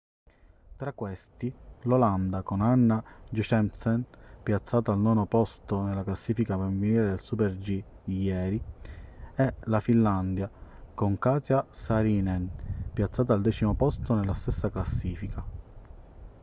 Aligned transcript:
tra 0.79 0.93
questi 0.93 1.53
l'olanda 1.83 2.41
con 2.41 2.61
anna 2.61 3.03
jochemsen 3.29 4.03
piazzata 4.41 4.91
al 4.91 4.97
nono 4.97 5.27
posto 5.27 5.83
nella 5.83 6.03
classifica 6.03 6.57
femminile 6.57 7.03
nel 7.03 7.19
super-g 7.19 7.83
di 8.03 8.21
ieri 8.23 8.59
e 9.35 9.53
la 9.65 9.79
finlandia 9.79 10.49
con 10.95 11.19
katja 11.19 11.67
saarinen 11.69 12.49
piazzata 12.91 13.35
al 13.35 13.41
decimo 13.41 13.75
posto 13.75 14.15
nella 14.15 14.33
stessa 14.33 14.71
classifica 14.71 15.45